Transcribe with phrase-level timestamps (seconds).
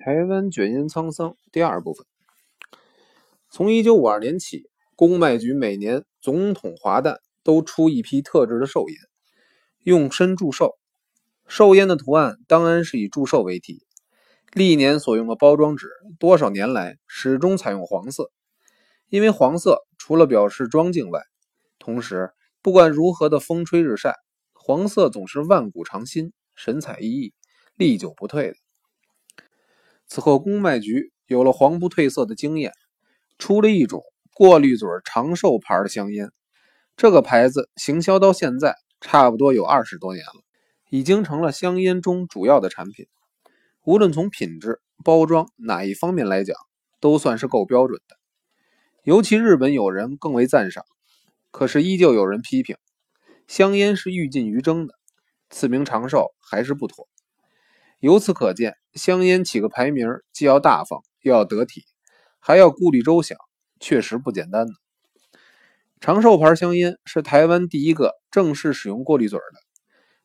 [0.00, 2.06] 台湾卷烟沧桑第二部分。
[3.50, 8.96] 从一九五二年起，公卖局每年总统华诞都出一批特制的寿烟，
[9.82, 10.78] 用身祝寿。
[11.48, 13.82] 寿烟的图案当然是以祝寿为题。
[14.52, 15.88] 历年所用的包装纸，
[16.20, 18.30] 多少年来始终采用黄色，
[19.08, 21.20] 因为黄色除了表示庄敬外，
[21.80, 22.30] 同时
[22.62, 24.14] 不管如何的风吹日晒，
[24.52, 27.32] 黄色总是万古长新、神采奕奕、
[27.74, 28.54] 历久不退的。
[30.08, 32.72] 此后，公卖局有了黄不褪色的经验，
[33.38, 34.02] 出了一种
[34.34, 36.32] 过滤嘴长寿牌的香烟。
[36.96, 40.42] 这个牌子行销到现在差不多有二十多年了，
[40.90, 43.06] 已经成了香烟中主要的产品。
[43.84, 46.56] 无论从品质、包装哪一方面来讲，
[47.00, 48.16] 都算是够标准的。
[49.04, 50.84] 尤其日本友人更为赞赏，
[51.50, 52.76] 可是依旧有人批评，
[53.46, 54.94] 香烟是欲禁于征的，
[55.50, 57.08] 赐名长寿还是不妥。
[58.00, 61.84] 由此可见，香烟起个牌名，既要大方，又要得体，
[62.38, 63.38] 还要顾虑周详，
[63.80, 64.72] 确实不简单呢。
[66.00, 69.60] 长寿牌香烟是台湾第一个正式使用过滤嘴的，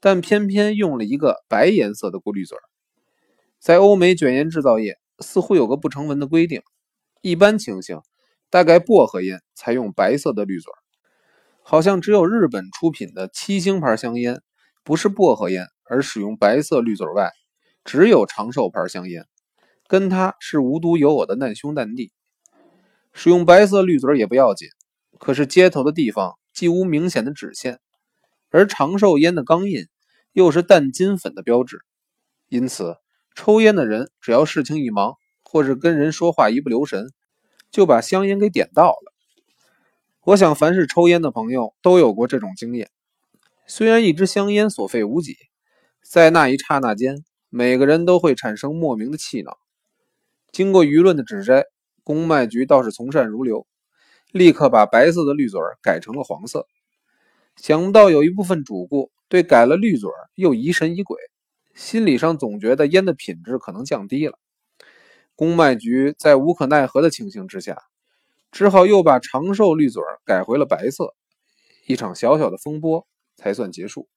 [0.00, 2.56] 但偏偏用了一个白颜色的过滤嘴。
[3.58, 6.62] 在欧美卷烟制造业，似乎有个不成文的规定：
[7.22, 8.00] 一般情形，
[8.50, 10.72] 大概薄荷烟才用白色的滤嘴。
[11.62, 14.40] 好像只有日本出品的七星牌香烟，
[14.84, 17.30] 不是薄荷烟，而使用白色滤嘴外。
[17.88, 19.26] 只有长寿牌香烟，
[19.86, 22.12] 跟他是无独有偶的难兄难弟。
[23.14, 24.68] 使用白色滤嘴也不要紧，
[25.18, 27.80] 可是接头的地方既无明显的纸线，
[28.50, 29.86] 而长寿烟的钢印
[30.32, 31.80] 又是淡金粉的标志，
[32.50, 32.98] 因此
[33.34, 37.10] 抽烟的人只要事情一忙，或是跟人说话一不留神，
[37.70, 39.14] 就把香烟给点到了。
[40.24, 42.90] 我想，凡是抽烟的朋友都有过这种经验。
[43.66, 45.38] 虽然一支香烟所费无几，
[46.02, 47.24] 在那一刹那间。
[47.50, 49.58] 每个人都会产生莫名的气恼。
[50.52, 51.64] 经过舆论的指摘，
[52.04, 53.66] 公卖局倒是从善如流，
[54.32, 56.66] 立刻把白色的滤嘴改成了黄色。
[57.56, 61.16] 想不到有一部分主顾对改了滤嘴又疑神疑鬼，
[61.74, 64.38] 心理上总觉得烟的品质可能降低了。
[65.34, 67.78] 公卖局在无可奈何的情形之下，
[68.52, 71.14] 只好又把长寿滤嘴改回了白色。
[71.86, 73.06] 一场小小的风波
[73.36, 74.08] 才算结束。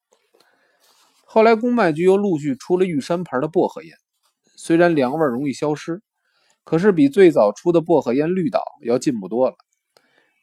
[1.34, 3.96] 后来，公卖局又陆续出了玉山牌的薄荷烟，
[4.58, 6.02] 虽然凉味容易消失，
[6.66, 9.56] 可是比最早出的薄荷烟绿岛要进步多了。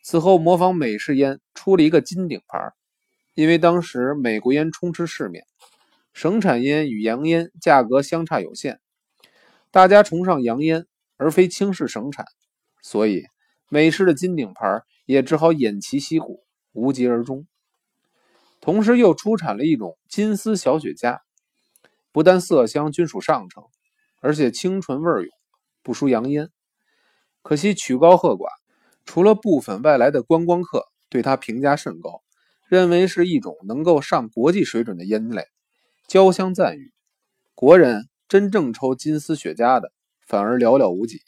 [0.03, 2.73] 此后，模仿美式烟出了一个金顶牌，
[3.35, 5.45] 因为当时美国烟充斥市面，
[6.15, 8.81] 省产烟与洋烟价格相差有限，
[9.71, 10.87] 大家崇尚洋烟
[11.19, 12.25] 而非轻视省产，
[12.83, 13.25] 所以
[13.69, 17.47] 美式的金顶牌也只好偃旗息鼓，无疾而终。
[18.61, 21.19] 同时又出产了一种金丝小雪茄，
[22.13, 23.65] 不但色香均属上乘，
[24.21, 25.31] 而且清纯味永，
[25.83, 26.51] 不输洋烟。
[27.43, 28.49] 可惜曲高和寡，
[29.05, 32.23] 除了部分外来的观光客对它评价甚高，
[32.67, 35.47] 认为是一种能够上国际水准的烟类，
[36.07, 36.93] 交相赞誉。
[37.55, 39.93] 国人真正抽金丝雪茄的
[40.27, 41.21] 反而寥寥无几。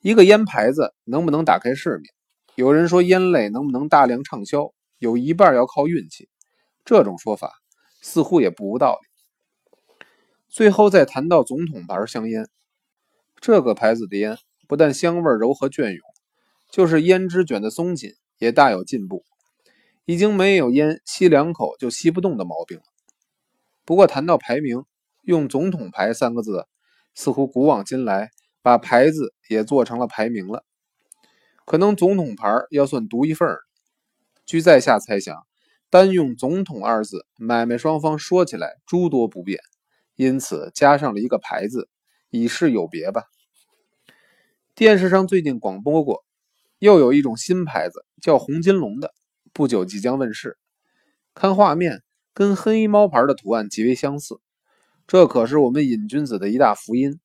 [0.00, 2.04] 一个烟牌子能不能打开市面？
[2.54, 4.72] 有人说烟类能不能大量畅销？
[4.98, 6.28] 有一半要靠运气，
[6.84, 7.52] 这种说法
[8.02, 9.08] 似乎也不无道理。
[10.48, 12.48] 最后再谈到总统牌香烟，
[13.40, 16.00] 这个牌子的烟不但香味柔和隽永，
[16.70, 19.24] 就是烟支卷的松紧也大有进步，
[20.04, 22.84] 已经没有烟吸两口就吸不动的毛病了。
[23.84, 24.84] 不过谈到排名，
[25.22, 26.66] 用“总统牌”三个字，
[27.14, 28.30] 似乎古往今来
[28.62, 30.64] 把牌子也做成了排名了。
[31.64, 33.60] 可能总统牌要算独一份儿。
[34.48, 35.46] 据在下猜想，
[35.90, 39.60] 单用“总统”二字，买卖双方说起来诸多不便，
[40.16, 41.90] 因此加上了一个牌子，
[42.30, 43.24] 以示有别吧。
[44.74, 46.24] 电视上最近广播过，
[46.78, 49.12] 又有一种新牌子叫“红金龙”的，
[49.52, 50.56] 不久即将问世。
[51.34, 54.40] 看画面，跟黑猫牌的图案极为相似，
[55.06, 57.20] 这可是我们瘾君子的一大福音。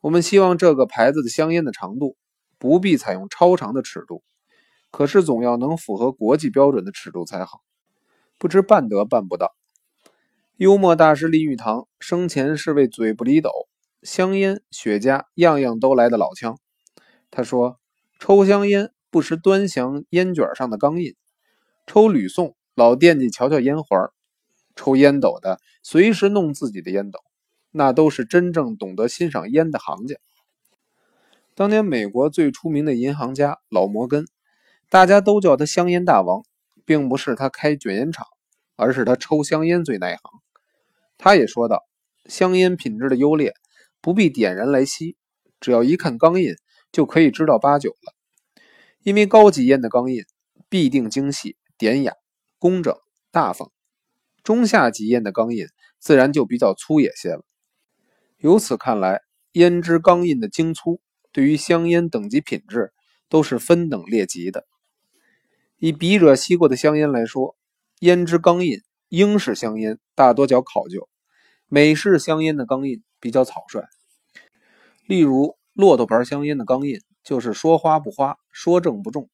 [0.00, 2.16] 我们希望这个牌子的香烟的长度
[2.56, 4.22] 不必采用超长的尺度。
[4.90, 7.60] 可是总要能符合国际标准的尺度才好，
[8.38, 9.54] 不知办得办不到。
[10.56, 13.50] 幽默大师林语堂生前是位嘴不离斗、
[14.02, 16.58] 香烟、雪茄样样都来的老枪。
[17.30, 17.78] 他说
[18.18, 21.14] ：“抽香烟不时端详烟卷上的钢印，
[21.86, 24.10] 抽吕宋老惦记瞧瞧烟环，
[24.74, 27.20] 抽烟斗的随时弄自己的烟斗，
[27.70, 30.16] 那都是真正懂得欣赏烟的行家。”
[31.54, 34.26] 当年美国最出名的银行家老摩根。
[34.90, 36.42] 大家都叫他香烟大王，
[36.84, 38.26] 并不是他开卷烟厂，
[38.74, 40.40] 而是他抽香烟最耐行。
[41.16, 41.86] 他也说道
[42.26, 43.54] ：“香烟品质的优劣，
[44.00, 45.16] 不必点燃来吸，
[45.60, 46.56] 只要一看钢印
[46.90, 48.12] 就可以知道八九了。
[49.04, 50.24] 因为高级烟的钢印
[50.68, 52.14] 必定精细、典雅、
[52.58, 52.92] 工整、
[53.30, 53.70] 大方，
[54.42, 55.66] 中下级烟的钢印
[56.00, 57.44] 自然就比较粗野些了。
[58.38, 59.20] 由此看来，
[59.52, 61.00] 胭脂钢印的精粗
[61.30, 62.92] 对于香烟等级品质
[63.28, 64.66] 都是分等列级的。
[65.82, 67.56] 以笔者吸过的香烟来说，
[68.00, 71.08] 胭脂钢印英式香烟大多较考究，
[71.68, 73.88] 美式香烟的钢印比较草率。
[75.06, 79.30] 例如，骆驼牌香烟的钢印就是说花不花，说正不重，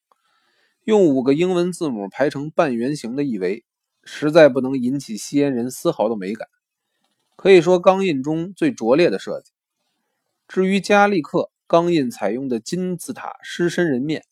[0.85, 3.65] 用五个英文字母排成半圆形的一围，
[4.05, 6.47] 实在不能引起吸烟人丝毫的美感。
[7.35, 9.51] 可以说钢印中最拙劣的设计。
[10.47, 14.25] 至于加利克钢印采用的金字塔狮身人面，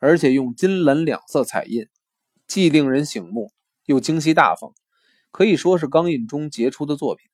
[0.00, 1.86] 而且用金蓝两色彩印，
[2.48, 3.52] 既令人醒目，
[3.84, 4.72] 又精细大方，
[5.30, 7.30] 可以说是钢印中杰出的作品。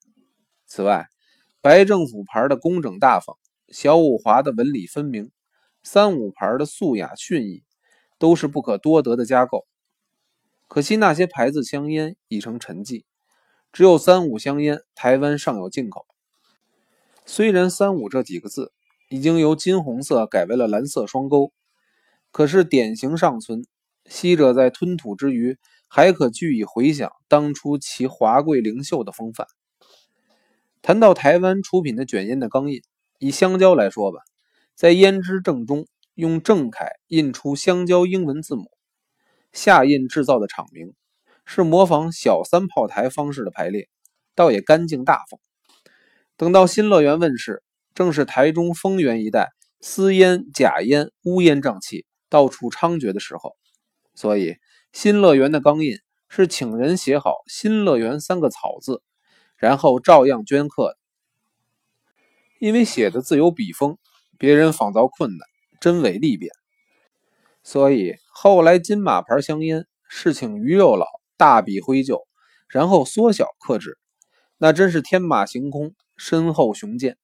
[0.67, 1.07] 此外，
[1.61, 3.37] 白政府牌的工整大方，
[3.69, 5.31] 小五华的纹理分明，
[5.81, 7.63] 三五牌的素雅迅逸，
[8.19, 9.65] 都是不可多得的佳构。
[10.67, 13.05] 可惜那些牌子香烟已成陈迹。
[13.71, 16.05] 只有三五香烟，台湾尚有进口。
[17.25, 18.71] 虽然“三五”这几个字
[19.09, 21.51] 已经由金红色改为了蓝色双钩，
[22.31, 23.65] 可是典型尚存。
[24.09, 25.57] 昔者在吞吐之余，
[25.87, 29.47] 还可据以回想当初其华贵灵秀的风范。
[30.81, 32.81] 谈到台湾出品的卷烟的钢印，
[33.19, 34.19] 以香蕉来说吧，
[34.75, 38.71] 在胭脂正中用正楷印出香蕉英文字母，
[39.51, 40.93] 下印制造的厂名。
[41.49, 43.87] 是模仿小三炮台方式的排列，
[44.35, 45.39] 倒也干净大方。
[46.35, 47.63] 等到新乐园问世，
[47.93, 49.49] 正是台中丰原一带
[49.79, 53.55] 私烟、假烟、乌烟瘴气到处猖獗的时候，
[54.15, 54.57] 所以
[54.91, 59.01] 新乐园的钢印是请人写好“新乐园”三个草字，
[59.55, 60.97] 然后照样镌刻的。
[62.59, 63.97] 因为写的字有笔锋，
[64.37, 65.39] 别人仿造困难，
[65.79, 66.51] 真伪利变，
[67.63, 71.05] 所以后来金马牌香烟是请于右老。
[71.39, 72.27] 大笔挥就，
[72.67, 73.99] 然后缩小刻制，
[74.57, 77.15] 那真是天马行空，深厚雄健。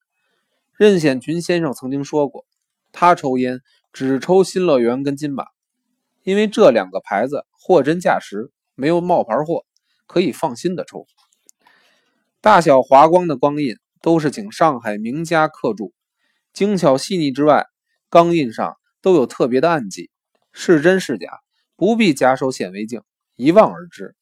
[0.78, 2.46] 任显群先生曾经说过，
[2.92, 3.62] 他抽烟
[3.94, 5.46] 只抽新乐园跟金马，
[6.24, 9.66] 因为这两个牌子货真价实，没有冒牌货，
[10.08, 11.06] 可以放心的抽。
[12.42, 15.94] 大小华光的光印都是请上海名家刻铸，
[16.52, 17.68] 精巧细腻之外，
[18.10, 20.10] 钢印上都有特别的暗记，
[20.52, 21.40] 是真是假，
[21.76, 23.02] 不必假手显微镜。
[23.36, 24.16] 一望而知。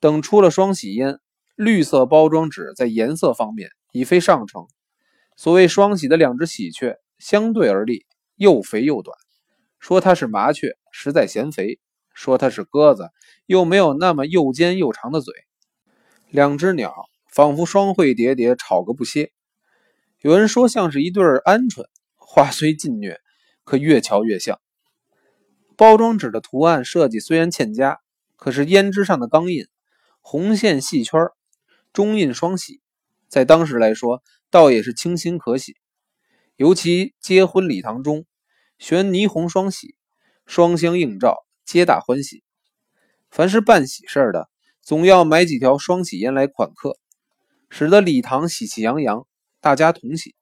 [0.00, 1.18] 等出了双喜烟，
[1.56, 4.66] 绿色包装纸在颜色方面已非上乘。
[5.36, 8.06] 所谓双喜的两只喜鹊相对而立，
[8.40, 9.14] 又肥又短。
[9.78, 11.78] 说它是麻雀，实在嫌肥；
[12.14, 13.10] 说它是鸽子，
[13.44, 15.34] 又没有那么又尖又长的嘴。
[16.30, 16.94] 两只鸟
[17.30, 19.30] 仿佛双喙叠叠，吵个不歇。
[20.20, 21.84] 有人说像是一对鹌鹑。
[22.16, 23.20] 话虽近虐，
[23.64, 24.58] 可越瞧越像。
[25.76, 27.98] 包装纸的图案设计虽然欠佳，
[28.36, 29.66] 可是胭脂上的钢印，
[30.20, 31.20] 红线细圈，
[31.92, 32.80] 中印双喜，
[33.28, 35.76] 在当时来说，倒也是清新可喜。
[36.56, 38.26] 尤其结婚礼堂中
[38.80, 39.94] 悬霓虹双喜，
[40.46, 42.42] 双香映照，皆大欢喜。
[43.30, 44.48] 凡是办喜事的，
[44.80, 46.96] 总要买几条双喜烟来款客，
[47.68, 49.26] 使得礼堂喜气洋洋，
[49.60, 50.34] 大家同喜。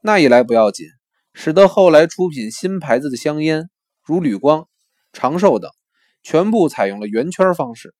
[0.00, 0.88] 那一来不要紧，
[1.32, 3.70] 使得后来出品新牌子的香烟。
[4.02, 4.68] 如铝光、
[5.12, 5.70] 长寿等，
[6.24, 7.94] 全部采用了圆圈方式，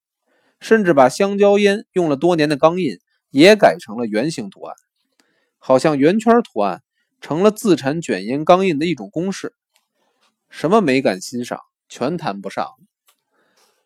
[0.58, 2.98] 甚至把香蕉烟用了多年的钢印
[3.30, 4.74] 也改成了圆形图案，
[5.58, 6.82] 好像圆圈图案
[7.24, 9.54] 成了自产卷烟钢印的一种公式。
[10.50, 12.68] 什么美感欣赏，全谈不上。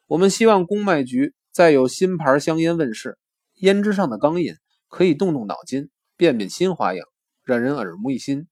[0.08, 3.16] 我们希望公卖局再有新牌香烟问世，
[3.60, 4.56] 胭脂上的钢印
[4.88, 7.06] 可以动动脑筋，变变新花样，
[7.44, 8.48] 让人耳目一新，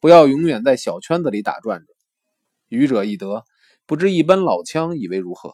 [0.00, 1.86] 不要永远在小圈子里打转着。
[2.68, 3.44] 愚者易得，
[3.84, 5.52] 不知一般老枪以为如何？